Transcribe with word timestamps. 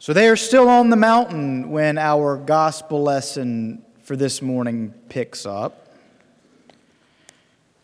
So 0.00 0.12
they 0.12 0.28
are 0.28 0.36
still 0.36 0.68
on 0.68 0.90
the 0.90 0.96
mountain 0.96 1.70
when 1.70 1.98
our 1.98 2.36
gospel 2.36 3.02
lesson 3.02 3.84
for 4.04 4.14
this 4.14 4.40
morning 4.40 4.94
picks 5.08 5.44
up. 5.44 5.88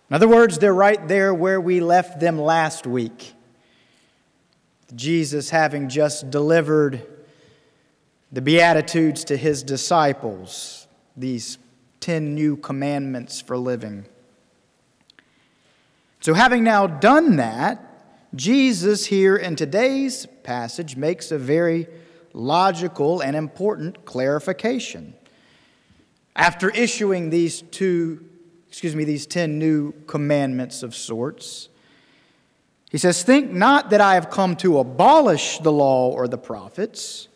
In 0.08 0.14
other 0.14 0.28
words, 0.28 0.60
they're 0.60 0.72
right 0.72 1.08
there 1.08 1.34
where 1.34 1.60
we 1.60 1.80
left 1.80 2.20
them 2.20 2.38
last 2.38 2.86
week. 2.86 3.32
Jesus 4.94 5.50
having 5.50 5.88
just 5.88 6.30
delivered 6.30 7.04
the 8.30 8.40
Beatitudes 8.40 9.24
to 9.24 9.36
his 9.36 9.64
disciples, 9.64 10.86
these 11.16 11.58
10 11.98 12.32
new 12.32 12.56
commandments 12.56 13.40
for 13.40 13.58
living. 13.58 14.06
So, 16.20 16.34
having 16.34 16.62
now 16.62 16.86
done 16.86 17.36
that, 17.36 17.80
Jesus, 18.36 19.06
here 19.06 19.34
in 19.34 19.56
today's 19.56 20.26
passage, 20.44 20.94
makes 20.94 21.32
a 21.32 21.38
very 21.38 21.88
logical 22.34 23.20
and 23.20 23.36
important 23.36 24.04
clarification. 24.04 25.14
After 26.36 26.68
issuing 26.70 27.30
these 27.30 27.62
two, 27.62 28.24
excuse 28.68 28.94
me, 28.94 29.04
these 29.04 29.26
10 29.26 29.58
new 29.58 29.92
commandments 30.06 30.82
of 30.82 30.94
sorts, 30.94 31.68
he 32.90 32.98
says, 32.98 33.22
Think 33.22 33.52
not 33.52 33.90
that 33.90 34.00
I 34.00 34.14
have 34.14 34.30
come 34.30 34.56
to 34.56 34.78
abolish 34.80 35.58
the 35.58 35.72
law 35.72 36.10
or 36.10 36.28
the 36.28 36.38
prophets. 36.38 37.28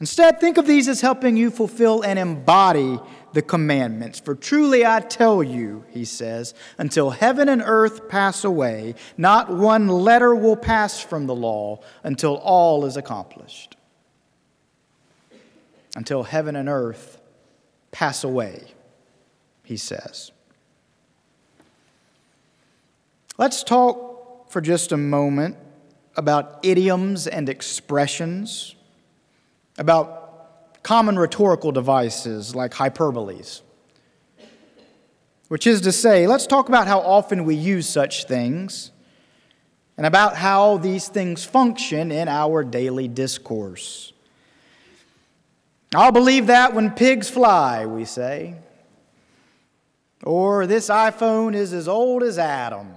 Instead, 0.00 0.40
think 0.40 0.56
of 0.56 0.66
these 0.66 0.88
as 0.88 1.02
helping 1.02 1.36
you 1.36 1.50
fulfill 1.50 2.00
and 2.00 2.18
embody 2.18 2.98
the 3.34 3.42
commandments. 3.42 4.18
For 4.18 4.34
truly 4.34 4.84
I 4.84 5.00
tell 5.00 5.42
you, 5.42 5.84
he 5.90 6.06
says, 6.06 6.54
until 6.78 7.10
heaven 7.10 7.50
and 7.50 7.62
earth 7.62 8.08
pass 8.08 8.42
away, 8.42 8.94
not 9.18 9.50
one 9.50 9.88
letter 9.88 10.34
will 10.34 10.56
pass 10.56 11.00
from 11.00 11.26
the 11.26 11.34
law 11.34 11.80
until 12.02 12.36
all 12.36 12.86
is 12.86 12.96
accomplished 12.96 13.76
until 15.96 16.22
heaven 16.22 16.56
and 16.56 16.68
earth 16.68 17.20
pass 17.90 18.24
away, 18.24 18.72
he 19.64 19.76
says. 19.76 20.30
Let's 23.38 23.62
talk 23.62 24.50
for 24.50 24.60
just 24.60 24.92
a 24.92 24.96
moment 24.96 25.56
about 26.16 26.58
idioms 26.62 27.26
and 27.26 27.48
expressions, 27.48 28.74
about 29.78 30.82
common 30.82 31.18
rhetorical 31.18 31.72
devices 31.72 32.54
like 32.54 32.72
hyperboles. 32.72 33.62
Which 35.48 35.66
is 35.66 35.80
to 35.80 35.92
say, 35.92 36.26
let's 36.26 36.46
talk 36.46 36.68
about 36.68 36.86
how 36.86 37.00
often 37.00 37.44
we 37.44 37.54
use 37.54 37.88
such 37.88 38.26
things 38.26 38.92
and 39.96 40.06
about 40.06 40.36
how 40.36 40.76
these 40.78 41.08
things 41.08 41.44
function 41.44 42.12
in 42.12 42.28
our 42.28 42.62
daily 42.62 43.08
discourse. 43.08 44.12
I'll 45.94 46.12
believe 46.12 46.46
that 46.46 46.72
when 46.72 46.92
pigs 46.92 47.28
fly, 47.28 47.84
we 47.86 48.04
say. 48.04 48.54
Or 50.22 50.66
this 50.66 50.88
iPhone 50.88 51.54
is 51.54 51.72
as 51.72 51.88
old 51.88 52.22
as 52.22 52.38
Adam. 52.38 52.94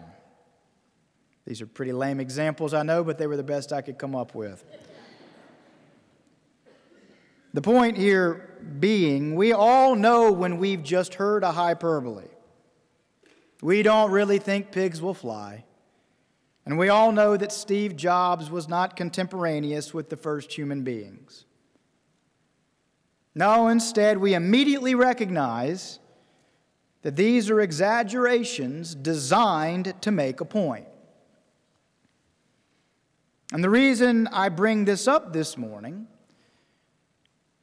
These 1.46 1.62
are 1.62 1.68
pretty 1.68 1.92
lame 1.92 2.20
examples, 2.20 2.74
I 2.74 2.84
know, 2.84 3.04
but 3.04 3.18
they 3.18 3.28
were 3.28 3.38
the 3.38 3.44
best 3.44 3.74
I 3.74 3.82
could 3.82 3.98
come 3.98 4.16
up 4.16 4.36
with. 4.36 4.64
The 7.54 7.62
point 7.62 7.98
here 7.98 8.58
being, 8.80 9.36
we 9.36 9.54
all 9.54 9.96
know 9.96 10.32
when 10.32 10.58
we've 10.58 10.84
just 10.84 11.16
heard 11.16 11.44
a 11.44 11.52
hyperbole. 11.52 12.28
We 13.62 13.84
don't 13.84 14.12
really 14.12 14.40
think 14.40 14.72
pigs 14.72 15.02
will 15.02 15.14
fly. 15.14 15.66
And 16.66 16.78
we 16.78 16.90
all 16.90 17.12
know 17.12 17.38
that 17.38 17.52
Steve 17.52 17.96
Jobs 17.96 18.50
was 18.50 18.68
not 18.68 18.96
contemporaneous 18.96 19.94
with 19.94 20.10
the 20.10 20.18
first 20.18 20.54
human 20.54 20.84
beings. 20.84 21.46
No, 23.36 23.67
instead, 23.67 24.17
we 24.17 24.36
immediately 24.36 24.94
recognize 24.95 26.00
that 27.02 27.16
these 27.16 27.50
are 27.50 27.59
exaggerations 27.59 28.96
designed 28.96 29.94
to 30.02 30.12
make 30.12 30.40
a 30.40 30.46
point. 30.46 30.88
And 33.52 33.63
the 33.63 33.69
reason 33.69 34.28
I 34.28 34.50
bring 34.50 34.85
this 34.85 35.08
up 35.08 35.34
this 35.34 35.58
morning 35.58 36.08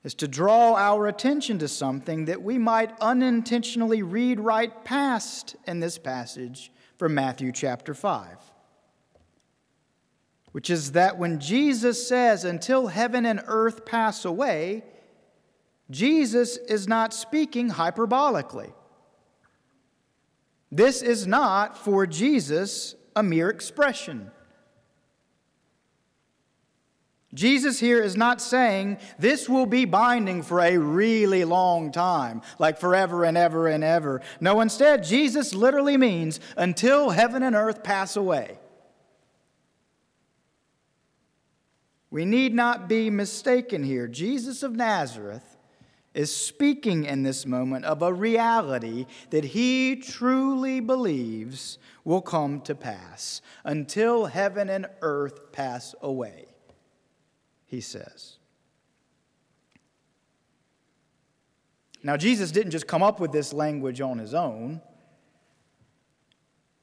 is 0.04 0.14
to 0.14 0.28
draw 0.28 0.76
our 0.76 1.06
attention 1.06 1.58
to 1.58 1.68
something 1.68 2.26
that 2.26 2.42
we 2.42 2.58
might 2.58 2.98
unintentionally 3.00 4.02
read 4.02 4.40
right 4.40 4.84
past 4.84 5.56
in 5.66 5.80
this 5.80 5.98
passage 5.98 6.72
from 6.96 7.14
Matthew 7.14 7.52
chapter 7.52 7.94
5. 7.94 8.38
Which 10.52 10.70
is 10.70 10.92
that 10.92 11.18
when 11.18 11.38
Jesus 11.38 12.08
says, 12.08 12.44
Until 12.44 12.88
heaven 12.88 13.24
and 13.24 13.40
earth 13.46 13.84
pass 13.84 14.24
away, 14.24 14.84
Jesus 15.90 16.56
is 16.56 16.86
not 16.86 17.12
speaking 17.12 17.70
hyperbolically. 17.70 18.72
This 20.70 21.02
is 21.02 21.26
not 21.26 21.76
for 21.76 22.06
Jesus 22.06 22.94
a 23.16 23.22
mere 23.22 23.50
expression. 23.50 24.30
Jesus 27.32 27.78
here 27.78 28.00
is 28.00 28.16
not 28.16 28.40
saying 28.40 28.98
this 29.18 29.48
will 29.48 29.66
be 29.66 29.84
binding 29.84 30.42
for 30.42 30.60
a 30.60 30.78
really 30.78 31.44
long 31.44 31.92
time, 31.92 32.42
like 32.58 32.78
forever 32.78 33.24
and 33.24 33.36
ever 33.36 33.68
and 33.68 33.84
ever. 33.84 34.20
No, 34.40 34.60
instead, 34.60 35.04
Jesus 35.04 35.54
literally 35.54 35.96
means 35.96 36.40
until 36.56 37.10
heaven 37.10 37.42
and 37.42 37.54
earth 37.54 37.84
pass 37.84 38.16
away. 38.16 38.58
We 42.10 42.24
need 42.24 42.52
not 42.52 42.88
be 42.88 43.10
mistaken 43.10 43.84
here. 43.84 44.08
Jesus 44.08 44.64
of 44.64 44.74
Nazareth 44.74 45.49
is 46.14 46.34
speaking 46.34 47.04
in 47.04 47.22
this 47.22 47.46
moment 47.46 47.84
of 47.84 48.02
a 48.02 48.12
reality 48.12 49.06
that 49.30 49.44
he 49.44 49.96
truly 49.96 50.80
believes 50.80 51.78
will 52.04 52.20
come 52.20 52.60
to 52.62 52.74
pass 52.74 53.40
until 53.64 54.26
heaven 54.26 54.68
and 54.68 54.86
earth 55.02 55.52
pass 55.52 55.94
away, 56.02 56.46
he 57.66 57.80
says. 57.80 58.38
Now, 62.02 62.16
Jesus 62.16 62.50
didn't 62.50 62.72
just 62.72 62.86
come 62.86 63.02
up 63.02 63.20
with 63.20 63.30
this 63.30 63.52
language 63.52 64.00
on 64.00 64.18
his 64.18 64.34
own. 64.34 64.80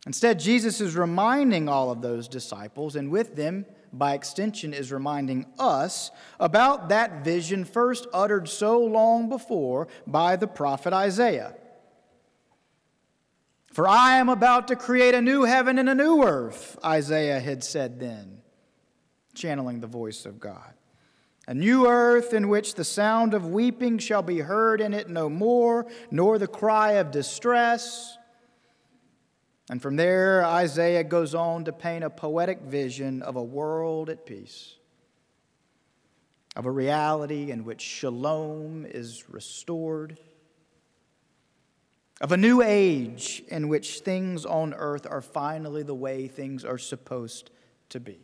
Instead, 0.06 0.40
Jesus 0.40 0.80
is 0.80 0.96
reminding 0.96 1.68
all 1.68 1.91
of 1.91 2.02
those 2.02 2.28
disciples, 2.28 2.96
and 2.96 3.09
with 3.09 3.35
them, 3.35 3.66
by 3.91 4.13
extension, 4.13 4.74
is 4.74 4.91
reminding 4.91 5.46
us 5.58 6.12
about 6.40 6.90
that 6.90 7.24
vision 7.24 7.66
first 7.66 8.07
uttered 8.13 8.47
so 8.47 8.80
long 8.80 9.28
before 9.28 9.88
by 10.06 10.36
the 10.36 10.47
prophet 10.47 10.94
Isaiah. 10.94 11.56
For 13.72 13.88
I 13.88 14.18
am 14.18 14.30
about 14.30 14.69
to 14.69 14.75
create 14.75 15.13
a 15.13 15.22
new 15.22 15.44
heaven 15.44 15.78
and 15.78 15.90
a 15.90 15.96
new 15.96 16.24
earth, 16.24 16.78
Isaiah 16.84 17.40
had 17.40 17.63
said 17.63 18.00
then, 18.00 18.41
channeling 19.36 19.81
the 19.81 19.88
voice 19.88 20.25
of 20.25 20.40
God. 20.40 20.74
A 21.47 21.53
new 21.53 21.88
earth 21.88 22.34
in 22.34 22.50
which 22.50 22.74
the 22.74 22.84
sound 22.84 23.34
of 23.34 23.46
weeping 23.46 24.00
shall 24.00 24.24
be 24.24 24.40
heard 24.40 24.81
in 24.81 24.94
it 24.94 25.09
no 25.09 25.30
more, 25.30 25.86
nor 26.12 26.38
the 26.38 26.47
cry 26.47 26.94
of 26.94 27.12
distress. 27.12 28.16
And 29.69 29.81
from 29.81 29.97
there, 29.97 30.45
Isaiah 30.45 31.03
goes 31.03 31.35
on 31.35 31.66
to 31.66 31.73
paint 31.73 32.03
a 32.03 32.09
poetic 32.09 32.61
vision 32.61 33.22
of 33.22 33.35
a 33.35 33.44
world 33.44 34.09
at 34.09 34.25
peace, 34.25 34.75
of 36.55 36.66
a 36.66 36.72
reality 36.72 37.51
in 37.51 37.66
which 37.66 37.81
shalom 37.81 38.85
is 38.85 39.29
restored, 39.29 40.17
of 42.22 42.31
a 42.31 42.38
new 42.38 42.61
age 42.61 43.44
in 43.50 43.67
which 43.67 44.00
things 44.00 44.45
on 44.45 44.73
earth 44.73 45.06
are 45.09 45.22
finally 45.22 45.83
the 45.83 45.94
way 45.94 46.27
things 46.27 46.63
are 46.63 46.77
supposed 46.77 47.51
to 47.89 48.00
be. 48.00 48.19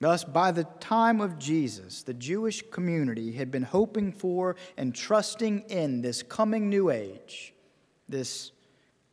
Thus, 0.00 0.24
by 0.24 0.52
the 0.52 0.64
time 0.78 1.20
of 1.20 1.38
Jesus, 1.38 2.02
the 2.02 2.14
Jewish 2.14 2.62
community 2.70 3.32
had 3.32 3.50
been 3.50 3.64
hoping 3.64 4.12
for 4.12 4.56
and 4.76 4.94
trusting 4.94 5.60
in 5.68 6.02
this 6.02 6.22
coming 6.22 6.68
new 6.68 6.90
age 6.90 7.54
this 8.08 8.52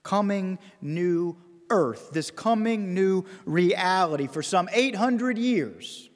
coming 0.04 0.60
new 0.82 1.36
earth, 1.70 2.12
this 2.12 2.32
coming 2.32 2.94
new 2.94 3.26
reality 3.46 4.28
for 4.28 4.44
some 4.44 4.70
800 4.72 5.38
years. 5.38 6.10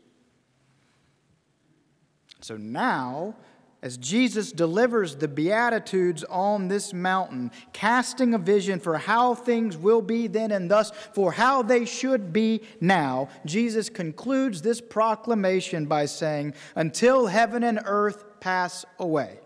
So 2.42 2.56
now, 2.58 3.36
as 3.82 3.98
Jesus 3.98 4.52
delivers 4.52 5.16
the 5.16 5.28
Beatitudes 5.28 6.24
on 6.26 6.68
this 6.68 6.94
mountain, 6.94 7.52
casting 7.72 8.34
a 8.34 8.38
vision 8.38 8.80
for 8.80 8.98
how 8.98 9.34
things 9.34 9.78
will 9.78 10.02
be 10.02 10.28
then 10.28 10.52
and 10.52 10.70
thus 10.70 10.92
for 11.14 11.32
how 11.32 11.62
they 11.62 11.86
should 11.86 12.34
be 12.34 12.62
now, 12.82 13.30
Jesus 13.46 13.90
concludes 13.90 14.62
this 14.62 14.82
proclamation 14.82 15.86
by 15.86 16.06
saying, 16.06 16.54
Until 16.76 17.28
heaven 17.28 17.64
and 17.64 17.80
earth 17.86 18.26
pass 18.40 18.86
away. 19.00 19.40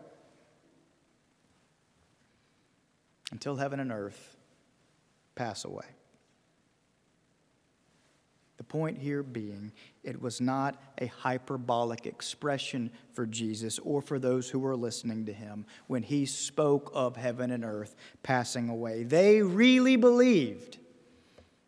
Until 3.34 3.56
heaven 3.56 3.80
and 3.80 3.92
earth 3.92 4.38
pass 5.34 5.66
away. 5.66 5.88
The 8.58 8.64
point 8.64 9.00
here 9.00 9.24
being, 9.24 9.72
it 10.04 10.22
was 10.22 10.40
not 10.40 10.80
a 11.00 11.08
hyperbolic 11.08 12.06
expression 12.06 12.92
for 13.12 13.26
Jesus 13.26 13.80
or 13.80 14.04
for 14.04 14.20
those 14.20 14.52
who 14.52 14.60
were 14.60 14.76
listening 14.76 15.26
to 15.26 15.34
him 15.34 15.66
when 15.88 16.04
he 16.04 16.28
spoke 16.28 16.92
of 16.94 17.16
heaven 17.16 17.50
and 17.50 17.66
earth 17.66 17.96
passing 18.22 18.70
away. 18.70 19.02
They 19.02 19.42
really 19.42 19.96
believed 19.96 20.78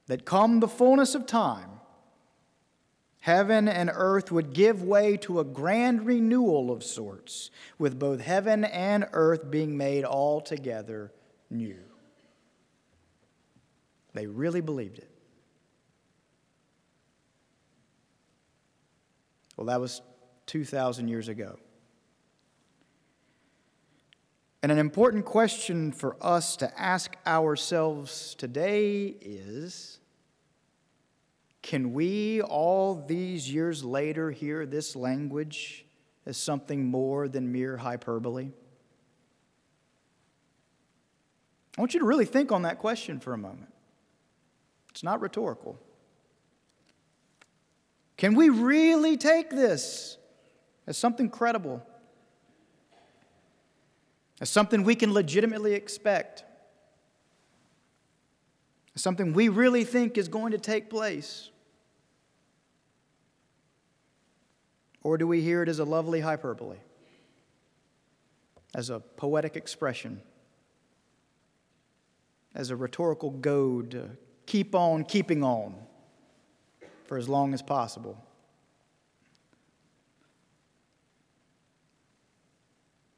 that 0.06 0.24
come 0.24 0.60
the 0.60 0.68
fullness 0.68 1.16
of 1.16 1.26
time, 1.26 1.72
heaven 3.22 3.68
and 3.68 3.90
earth 3.92 4.32
would 4.32 4.54
give 4.54 4.84
way 4.84 5.18
to 5.18 5.40
a 5.40 5.44
grand 5.44 6.06
renewal 6.06 6.70
of 6.70 6.84
sorts, 6.84 7.50
with 7.80 7.98
both 7.98 8.22
heaven 8.22 8.64
and 8.66 9.08
earth 9.14 9.50
being 9.50 9.76
made 9.76 10.06
altogether 10.06 11.12
new. 11.50 11.78
They 14.14 14.28
really 14.28 14.62
believed 14.62 14.98
it. 14.98 15.10
Well, 19.58 19.68
that 19.68 19.80
was 19.80 20.02
2,000 20.48 21.08
years 21.08 21.28
ago. 21.28 21.58
And 24.62 24.72
an 24.72 24.78
important 24.80 25.26
question 25.26 25.92
for 25.92 26.18
us 26.22 26.56
to 26.58 26.80
ask 26.80 27.16
ourselves 27.28 28.36
today 28.36 29.16
is 29.22 30.00
can 31.62 31.94
we, 31.94 32.42
all 32.42 33.04
these 33.08 33.52
years 33.52 33.84
later, 33.84 34.30
hear 34.30 34.66
this 34.66 34.96
language 34.96 35.86
as 36.26 36.38
something 36.38 36.86
more 36.86 37.28
than 37.28 37.52
mere 37.52 37.78
hyperbole? 37.78 38.50
I 41.78 41.82
want 41.82 41.94
you 41.94 42.00
to 42.00 42.06
really 42.06 42.26
think 42.26 42.52
on 42.52 42.62
that 42.62 42.80
question 42.80 43.20
for 43.20 43.34
a 43.34 43.38
moment. 43.38 43.72
It's 44.92 45.04
not 45.04 45.20
rhetorical. 45.20 45.78
Can 48.18 48.36
we 48.36 48.50
really 48.50 49.18
take 49.18 49.50
this 49.50 50.18
as 50.88 50.98
something 50.98 51.30
credible? 51.30 51.86
As 54.40 54.50
something 54.50 54.84
we 54.84 54.96
can 54.96 55.14
legitimately 55.14 55.74
expect? 55.74 56.46
As 58.96 59.02
something 59.02 59.34
we 59.34 59.50
really 59.50 59.84
think 59.84 60.18
is 60.18 60.30
going 60.30 60.54
to 60.54 60.58
take 60.58 60.90
place? 60.90 61.50
Or 65.04 65.18
do 65.18 65.28
we 65.28 65.42
hear 65.42 65.62
it 65.62 65.70
as 65.70 65.80
a 65.80 65.84
lovely 65.84 66.22
hyperbole? 66.22 66.78
As 68.74 68.90
a 68.90 69.02
poetic 69.02 69.58
expression? 69.58 70.22
As 72.56 72.72
a 72.72 72.76
rhetorical 72.76 73.30
goad 73.30 73.92
to 73.92 74.10
keep 74.48 74.74
on 74.74 75.04
keeping 75.04 75.44
on? 75.44 75.76
for 77.06 77.18
as 77.18 77.30
long 77.30 77.54
as 77.54 77.62
possible. 77.62 78.18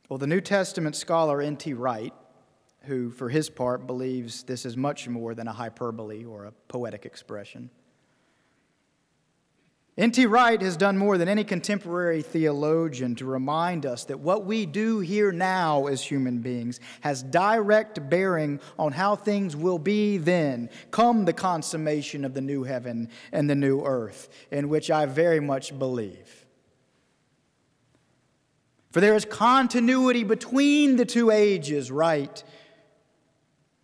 Well, 0.09 0.17
the 0.17 0.27
New 0.27 0.41
Testament 0.41 0.95
scholar 0.95 1.41
N.T. 1.41 1.73
Wright, 1.73 2.13
who 2.83 3.09
for 3.09 3.29
his 3.29 3.49
part 3.49 3.87
believes 3.87 4.43
this 4.43 4.65
is 4.65 4.77
much 4.77 5.07
more 5.07 5.35
than 5.35 5.47
a 5.47 5.53
hyperbole 5.53 6.23
or 6.23 6.45
a 6.45 6.51
poetic 6.69 7.05
expression, 7.05 7.69
N.T. 9.97 10.27
Wright 10.27 10.61
has 10.61 10.77
done 10.77 10.95
more 10.95 11.17
than 11.17 11.27
any 11.27 11.44
contemporary 11.44 12.21
theologian 12.21 13.15
to 13.15 13.25
remind 13.25 13.83
us 13.83 14.03
that 14.05 14.19
what 14.19 14.45
we 14.45 14.67
do 14.67 14.99
here 14.99 15.31
now 15.31 15.88
as 15.88 16.03
human 16.03 16.38
beings 16.38 16.79
has 17.01 17.23
direct 17.23 18.07
bearing 18.07 18.59
on 18.77 18.91
how 18.91 19.15
things 19.15 19.55
will 19.55 19.79
be 19.79 20.17
then, 20.17 20.69
come 20.91 21.25
the 21.25 21.33
consummation 21.33 22.25
of 22.25 22.35
the 22.35 22.41
new 22.41 22.63
heaven 22.63 23.09
and 23.31 23.49
the 23.49 23.55
new 23.55 23.81
earth, 23.83 24.29
in 24.51 24.69
which 24.69 24.91
I 24.91 25.07
very 25.07 25.39
much 25.39 25.77
believe. 25.79 26.45
For 28.91 29.01
there 29.01 29.15
is 29.15 29.25
continuity 29.25 30.23
between 30.23 30.97
the 30.97 31.05
two 31.05 31.31
ages, 31.31 31.89
Wright 31.89 32.44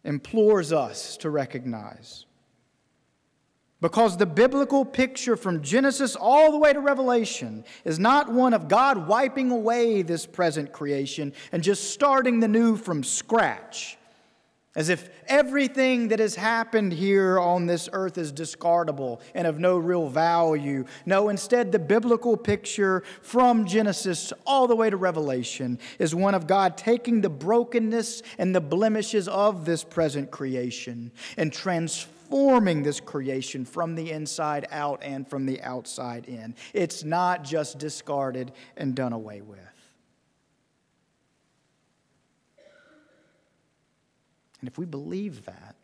implores 0.04 0.72
us 0.72 1.18
to 1.18 1.32
recognize. 1.32 2.26
Because 3.84 4.16
the 4.16 4.26
biblical 4.26 4.86
picture 4.86 5.36
from 5.36 5.62
Genesis 5.62 6.16
all 6.16 6.54
the 6.54 6.58
way 6.58 6.72
to 6.72 6.80
Revelation 6.80 7.66
is 7.84 8.00
not 8.00 8.32
one 8.32 8.54
of 8.54 8.70
God 8.70 9.10
wiping 9.10 9.52
away 9.52 10.04
this 10.04 10.26
present 10.26 10.72
creation 10.72 11.34
and 11.52 11.62
just 11.62 11.92
starting 11.92 12.40
the 12.40 12.48
new 12.48 12.78
from 12.78 13.04
scratch, 13.04 13.98
as 14.78 14.88
if 14.88 15.10
everything 15.28 16.08
that 16.08 16.20
has 16.20 16.34
happened 16.34 16.94
here 16.94 17.38
on 17.38 17.66
this 17.66 17.90
earth 17.92 18.18
is 18.18 18.32
discardable 18.32 19.20
and 19.36 19.46
of 19.46 19.60
no 19.60 19.78
real 19.78 20.08
value. 20.08 20.86
No, 21.06 21.28
instead, 21.28 21.74
the 21.74 21.78
biblical 21.78 22.38
picture 22.38 23.04
from 23.22 23.66
Genesis 23.66 24.32
all 24.48 24.66
the 24.66 24.78
way 24.78 24.90
to 24.90 24.96
Revelation 24.96 25.78
is 26.00 26.16
one 26.16 26.36
of 26.36 26.48
God 26.48 26.78
taking 26.78 27.20
the 27.20 27.30
brokenness 27.30 28.24
and 28.38 28.56
the 28.56 28.62
blemishes 28.62 29.28
of 29.28 29.66
this 29.66 29.84
present 29.84 30.32
creation 30.32 31.12
and 31.36 31.52
transforming 31.52 32.13
transforming 32.34 32.82
this 32.82 33.00
creation 33.00 33.64
from 33.64 33.96
the 33.96 34.12
inside 34.12 34.66
out 34.72 35.00
and 35.04 35.28
from 35.28 35.46
the 35.46 35.62
outside 35.62 36.26
in. 36.26 36.56
It's 36.74 37.04
not 37.04 37.44
just 37.44 37.78
discarded 37.78 38.52
and 38.76 38.96
done 38.96 39.14
away 39.14 39.42
with. 39.42 39.60
And 44.60 44.68
if 44.68 44.78
we 44.78 44.86
believe 44.86 45.46
that, 45.46 45.76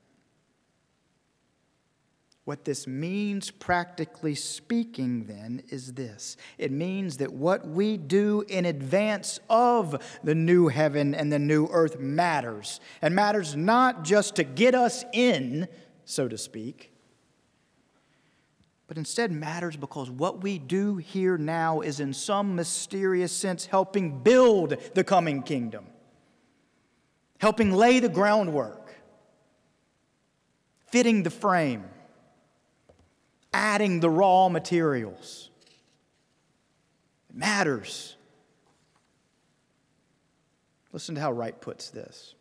what 2.45 2.65
this 2.65 2.87
means, 2.87 3.51
practically 3.51 4.33
speaking, 4.33 5.25
then, 5.25 5.61
is 5.69 5.93
this 5.93 6.35
it 6.57 6.71
means 6.71 7.17
that 7.17 7.31
what 7.31 7.67
we 7.67 7.95
do 7.95 8.43
in 8.47 8.65
advance 8.65 9.39
of 9.51 10.01
the 10.23 10.33
new 10.33 10.69
heaven 10.69 11.13
and 11.13 11.31
the 11.31 11.37
new 11.37 11.67
earth 11.67 11.99
matters, 11.99 12.79
and 13.03 13.13
matters 13.13 13.55
not 13.55 14.03
just 14.03 14.37
to 14.37 14.43
get 14.43 14.73
us 14.73 15.05
in 15.13 15.67
so 16.09 16.27
to 16.27 16.39
speak, 16.39 16.91
but 18.87 18.97
instead 18.97 19.31
matters 19.31 19.77
because 19.77 20.09
what 20.09 20.41
we 20.41 20.57
do 20.57 20.97
here 20.97 21.37
now 21.37 21.81
is, 21.81 21.99
in 21.99 22.15
some 22.15 22.55
mysterious 22.55 23.31
sense, 23.31 23.67
helping 23.67 24.23
build 24.23 24.75
the 24.95 25.03
coming 25.03 25.43
kingdom, 25.43 25.85
helping 27.37 27.71
lay 27.71 27.99
the 27.99 28.09
groundwork, 28.09 28.95
fitting 30.87 31.21
the 31.21 31.29
frame, 31.29 31.83
adding 33.53 33.99
the 33.99 34.09
raw 34.09 34.49
materials. 34.49 35.51
It 37.29 37.35
matters. 37.35 38.15
Listen 40.91 41.13
to 41.13 41.21
how 41.21 41.31
Wright 41.31 41.61
puts 41.61 41.91
this. 41.91 42.33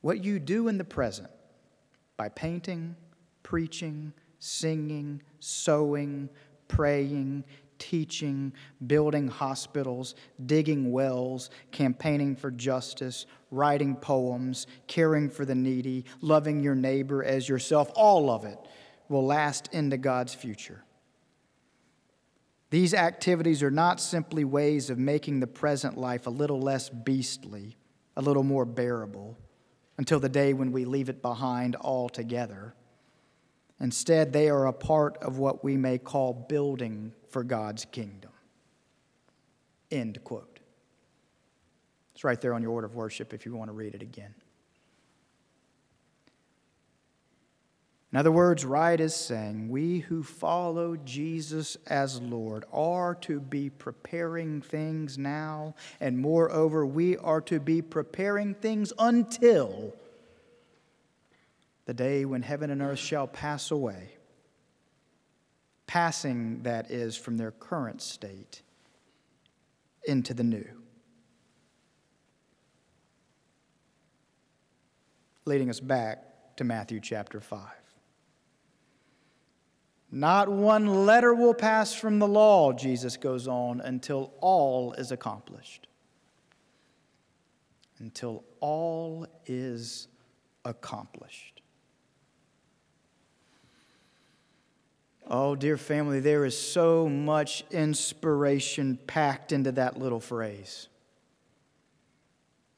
What 0.00 0.22
you 0.24 0.38
do 0.38 0.68
in 0.68 0.78
the 0.78 0.84
present 0.84 1.28
by 2.16 2.28
painting, 2.28 2.96
preaching, 3.42 4.12
singing, 4.38 5.22
sewing, 5.40 6.28
praying, 6.68 7.44
teaching, 7.78 8.52
building 8.86 9.28
hospitals, 9.28 10.14
digging 10.44 10.92
wells, 10.92 11.50
campaigning 11.70 12.36
for 12.36 12.50
justice, 12.50 13.26
writing 13.50 13.96
poems, 13.96 14.66
caring 14.86 15.30
for 15.30 15.44
the 15.44 15.54
needy, 15.54 16.04
loving 16.20 16.60
your 16.60 16.74
neighbor 16.74 17.22
as 17.24 17.48
yourself, 17.48 17.90
all 17.94 18.30
of 18.30 18.44
it 18.44 18.58
will 19.08 19.24
last 19.24 19.72
into 19.72 19.96
God's 19.96 20.34
future. 20.34 20.84
These 22.70 22.92
activities 22.92 23.62
are 23.62 23.70
not 23.70 24.00
simply 24.00 24.44
ways 24.44 24.90
of 24.90 24.98
making 24.98 25.40
the 25.40 25.46
present 25.46 25.96
life 25.96 26.26
a 26.26 26.30
little 26.30 26.60
less 26.60 26.90
beastly, 26.90 27.78
a 28.16 28.20
little 28.20 28.42
more 28.42 28.66
bearable 28.66 29.38
until 29.98 30.20
the 30.20 30.28
day 30.28 30.52
when 30.52 30.72
we 30.72 30.84
leave 30.84 31.08
it 31.08 31.20
behind 31.20 31.76
altogether. 31.76 32.74
Instead, 33.80 34.32
they 34.32 34.48
are 34.48 34.66
a 34.66 34.72
part 34.72 35.18
of 35.18 35.38
what 35.38 35.62
we 35.62 35.76
may 35.76 35.98
call 35.98 36.32
building 36.32 37.12
for 37.28 37.44
God's 37.44 37.84
kingdom. 37.84 38.30
End 39.90 40.22
quote. 40.24 40.60
It's 42.14 42.24
right 42.24 42.40
there 42.40 42.54
on 42.54 42.62
your 42.62 42.72
order 42.72 42.86
of 42.86 42.94
worship 42.94 43.32
if 43.32 43.44
you 43.44 43.54
want 43.54 43.68
to 43.68 43.72
read 43.72 43.94
it 43.94 44.02
again. 44.02 44.34
In 48.10 48.16
other 48.16 48.32
words, 48.32 48.64
Wright 48.64 48.98
is 48.98 49.14
saying, 49.14 49.68
we 49.68 49.98
who 49.98 50.22
follow 50.22 50.96
Jesus 50.96 51.76
as 51.86 52.22
Lord 52.22 52.64
are 52.72 53.14
to 53.16 53.38
be 53.38 53.68
preparing 53.68 54.62
things 54.62 55.18
now, 55.18 55.74
and 56.00 56.18
moreover, 56.18 56.86
we 56.86 57.18
are 57.18 57.42
to 57.42 57.60
be 57.60 57.82
preparing 57.82 58.54
things 58.54 58.94
until 58.98 59.94
the 61.84 61.92
day 61.92 62.24
when 62.24 62.40
heaven 62.40 62.70
and 62.70 62.80
earth 62.80 62.98
shall 62.98 63.26
pass 63.26 63.70
away. 63.70 64.14
Passing, 65.86 66.62
that 66.62 66.90
is, 66.90 67.14
from 67.14 67.36
their 67.36 67.50
current 67.50 68.00
state 68.00 68.62
into 70.06 70.32
the 70.32 70.44
new. 70.44 70.66
Leading 75.44 75.68
us 75.68 75.80
back 75.80 76.56
to 76.56 76.64
Matthew 76.64 77.00
chapter 77.00 77.40
5. 77.40 77.87
Not 80.10 80.48
one 80.48 81.06
letter 81.06 81.34
will 81.34 81.54
pass 81.54 81.94
from 81.94 82.18
the 82.18 82.28
law, 82.28 82.72
Jesus 82.72 83.16
goes 83.16 83.46
on, 83.46 83.80
until 83.80 84.32
all 84.40 84.92
is 84.94 85.12
accomplished. 85.12 85.86
Until 87.98 88.44
all 88.60 89.26
is 89.46 90.08
accomplished. 90.64 91.60
Oh, 95.30 95.54
dear 95.54 95.76
family, 95.76 96.20
there 96.20 96.46
is 96.46 96.58
so 96.58 97.06
much 97.06 97.64
inspiration 97.70 98.98
packed 99.06 99.52
into 99.52 99.72
that 99.72 99.98
little 99.98 100.20
phrase. 100.20 100.88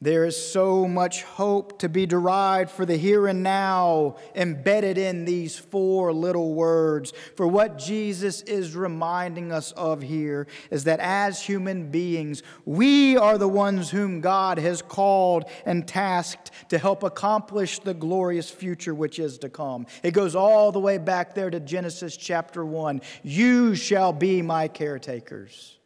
There 0.03 0.25
is 0.25 0.51
so 0.51 0.87
much 0.87 1.21
hope 1.21 1.77
to 1.77 1.87
be 1.87 2.07
derived 2.07 2.71
for 2.71 2.87
the 2.87 2.97
here 2.97 3.27
and 3.27 3.43
now 3.43 4.15
embedded 4.33 4.97
in 4.97 5.25
these 5.25 5.59
four 5.59 6.11
little 6.11 6.55
words. 6.55 7.13
For 7.35 7.45
what 7.45 7.77
Jesus 7.77 8.41
is 8.41 8.75
reminding 8.75 9.51
us 9.51 9.73
of 9.73 10.01
here 10.01 10.47
is 10.71 10.85
that 10.85 10.99
as 11.01 11.43
human 11.43 11.91
beings, 11.91 12.41
we 12.65 13.15
are 13.15 13.37
the 13.37 13.47
ones 13.47 13.91
whom 13.91 14.21
God 14.21 14.57
has 14.57 14.81
called 14.81 15.45
and 15.67 15.87
tasked 15.87 16.49
to 16.69 16.79
help 16.79 17.03
accomplish 17.03 17.77
the 17.77 17.93
glorious 17.93 18.49
future 18.49 18.95
which 18.95 19.19
is 19.19 19.37
to 19.37 19.49
come. 19.49 19.85
It 20.01 20.15
goes 20.15 20.35
all 20.35 20.71
the 20.71 20.79
way 20.79 20.97
back 20.97 21.35
there 21.35 21.51
to 21.51 21.59
Genesis 21.59 22.17
chapter 22.17 22.65
1. 22.65 23.01
You 23.21 23.75
shall 23.75 24.13
be 24.13 24.41
my 24.41 24.67
caretakers. 24.67 25.77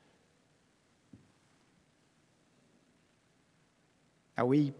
Now, 4.37 4.45
we 4.45 4.73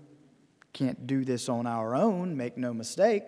can't 0.73 1.07
do 1.07 1.23
this 1.23 1.47
on 1.47 1.65
our 1.65 1.95
own, 1.95 2.35
make 2.35 2.57
no 2.57 2.73
mistake. 2.73 3.23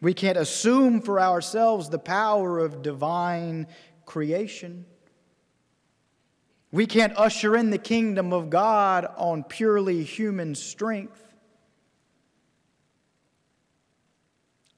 We 0.00 0.14
can't 0.14 0.36
assume 0.36 1.00
for 1.00 1.20
ourselves 1.20 1.88
the 1.88 1.98
power 1.98 2.58
of 2.58 2.82
divine 2.82 3.68
creation. 4.04 4.84
We 6.72 6.86
can't 6.86 7.16
usher 7.16 7.56
in 7.56 7.70
the 7.70 7.78
kingdom 7.78 8.32
of 8.32 8.50
God 8.50 9.06
on 9.16 9.44
purely 9.44 10.02
human 10.02 10.56
strength. 10.56 11.22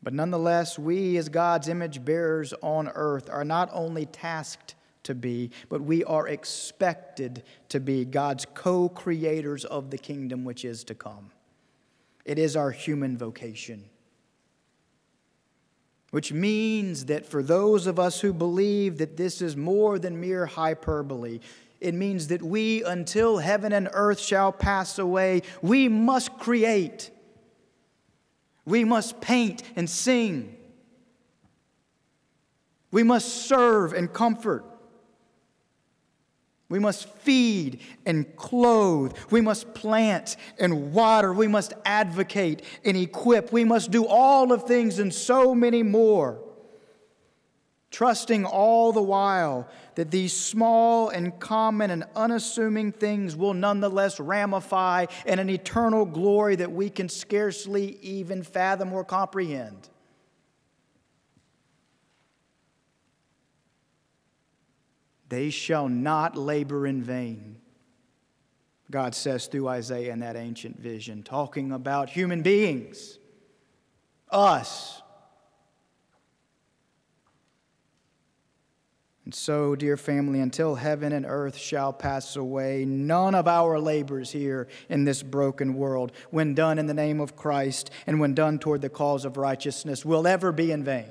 But 0.03 0.13
nonetheless, 0.13 0.79
we, 0.79 1.17
as 1.17 1.31
God's 1.31 1.69
image 1.69 2.05
bearers 2.05 2.53
on 2.63 2.91
earth, 2.95 3.31
are 3.31 3.45
not 3.45 3.71
only 3.73 4.05
tasked 4.05 4.75
to 5.05 5.15
be, 5.15 5.51
but 5.69 5.81
we 5.81 6.05
are 6.05 6.29
expected 6.29 7.43
to 7.69 7.81
be 7.81 8.05
God's 8.05 8.47
co 8.55 8.89
creators 8.89 9.65
of 9.65 9.91
the 9.91 9.99
kingdom 9.99 10.45
which 10.45 10.65
is 10.65 10.85
to 10.85 10.95
come. 10.95 11.31
It 12.25 12.39
is 12.39 12.57
our 12.57 12.71
human 12.71 13.17
vocation. 13.17 13.85
Which 16.11 16.33
means 16.33 17.07
that 17.07 17.27
for 17.27 17.43
those 17.43 17.87
of 17.87 17.99
us 17.99 18.21
who 18.21 18.33
believe 18.33 18.99
that 18.99 19.17
this 19.17 19.43
is 19.43 19.57
more 19.57 19.99
than 19.99 20.21
mere 20.21 20.47
hyperbole, 20.47 21.41
it 21.81 21.93
means 21.93 22.29
that 22.29 22.43
we, 22.43 22.83
until 22.85 23.39
heaven 23.39 23.73
and 23.73 23.89
earth 23.93 24.21
shall 24.21 24.53
pass 24.53 24.99
away, 24.99 25.43
we 25.61 25.89
must 25.89 26.39
create. 26.39 27.11
We 28.65 28.85
must 28.85 29.21
paint 29.21 29.63
and 29.77 29.91
sing. 29.91 30.57
We 32.91 33.03
must 33.03 33.47
serve 33.47 33.93
and 33.93 34.11
comfort. 34.11 34.65
We 36.69 36.79
must 36.79 37.09
feed 37.09 37.81
and 38.07 38.35
clothe. 38.37 39.17
We 39.31 39.41
must 39.41 39.75
plant 39.75 40.37
and 40.59 40.93
water. 40.93 41.33
We 41.33 41.47
must 41.47 41.75
advocate 41.85 42.63
and 42.85 42.97
equip. 42.97 43.53
We 43.53 43.65
must 43.65 43.91
do 43.91 44.07
all 44.07 44.51
of 44.53 44.65
things 44.65 44.99
and 44.99 45.13
so 45.13 45.55
many 45.55 45.83
more. 45.83 46.41
Trusting 47.91 48.45
all 48.45 48.93
the 48.93 49.03
while 49.03 49.69
that 49.95 50.11
these 50.11 50.33
small 50.33 51.11
and 51.11 51.39
common 51.39 51.93
and 51.93 52.05
unassuming 52.17 52.91
things 52.91 53.37
will 53.37 53.55
nonetheless 53.55 54.19
ramify 54.19 55.07
in 55.27 55.39
an 55.39 55.49
eternal 55.49 56.05
glory 56.05 56.57
that 56.57 56.73
we 56.73 56.91
can 56.91 57.09
scarcely 57.09 57.99
even 58.03 58.43
fathom 58.43 58.93
or 58.93 59.05
comprehend. 59.05 59.91
They 65.35 65.51
shall 65.51 65.89
not 65.89 66.37
labor 66.37 66.87
in 66.87 67.03
vain. 67.03 67.57
God 68.89 69.17
says 69.17 69.49
through 69.49 69.67
Isaiah 69.67 70.13
in 70.13 70.21
that 70.21 70.37
ancient 70.37 70.79
vision, 70.79 71.25
talking 71.25 71.73
about 71.73 72.09
human 72.09 72.43
beings, 72.43 73.19
us. 74.31 75.03
And 79.25 79.35
so, 79.35 79.75
dear 79.75 79.97
family, 79.97 80.39
until 80.39 80.77
heaven 80.77 81.13
and 81.13 81.27
earth 81.27 81.57
shall 81.57 81.93
pass 81.93 82.37
away, 82.37 82.85
none 82.85 83.35
of 83.35 83.49
our 83.49 83.81
labors 83.81 84.31
here 84.31 84.69
in 84.89 85.03
this 85.03 85.25
broken 85.25 85.75
world, 85.75 86.13
when 86.31 86.55
done 86.55 86.79
in 86.79 86.87
the 86.87 86.95
name 86.95 87.19
of 87.19 87.35
Christ 87.35 87.91
and 88.07 88.21
when 88.21 88.35
done 88.35 88.61
toward 88.61 88.83
the 88.83 88.89
cause 88.89 89.25
of 89.25 89.37
righteousness, 89.37 90.05
will 90.05 90.29
ever 90.29 90.53
be 90.53 90.71
in 90.71 90.85
vain. 90.85 91.11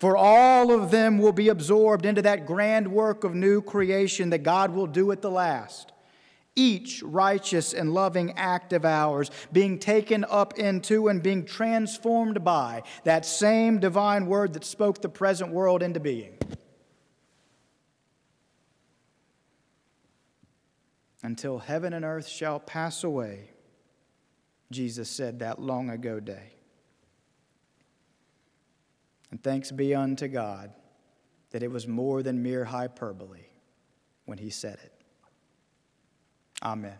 For 0.00 0.16
all 0.16 0.72
of 0.72 0.90
them 0.90 1.18
will 1.18 1.32
be 1.32 1.50
absorbed 1.50 2.06
into 2.06 2.22
that 2.22 2.46
grand 2.46 2.90
work 2.90 3.22
of 3.22 3.34
new 3.34 3.60
creation 3.60 4.30
that 4.30 4.42
God 4.42 4.70
will 4.70 4.86
do 4.86 5.12
at 5.12 5.20
the 5.20 5.30
last. 5.30 5.92
Each 6.56 7.02
righteous 7.02 7.74
and 7.74 7.92
loving 7.92 8.32
act 8.38 8.72
of 8.72 8.86
ours 8.86 9.30
being 9.52 9.78
taken 9.78 10.24
up 10.30 10.58
into 10.58 11.08
and 11.08 11.22
being 11.22 11.44
transformed 11.44 12.42
by 12.42 12.82
that 13.04 13.26
same 13.26 13.78
divine 13.78 14.24
word 14.24 14.54
that 14.54 14.64
spoke 14.64 15.02
the 15.02 15.10
present 15.10 15.52
world 15.52 15.82
into 15.82 16.00
being. 16.00 16.38
Until 21.22 21.58
heaven 21.58 21.92
and 21.92 22.06
earth 22.06 22.26
shall 22.26 22.58
pass 22.58 23.04
away, 23.04 23.50
Jesus 24.72 25.10
said 25.10 25.40
that 25.40 25.60
long 25.60 25.90
ago 25.90 26.20
day. 26.20 26.54
And 29.30 29.42
thanks 29.42 29.70
be 29.70 29.94
unto 29.94 30.28
God 30.28 30.72
that 31.50 31.62
it 31.62 31.70
was 31.70 31.86
more 31.86 32.22
than 32.22 32.42
mere 32.42 32.64
hyperbole 32.64 33.44
when 34.24 34.38
he 34.38 34.50
said 34.50 34.78
it. 34.82 34.92
Amen. 36.62 36.98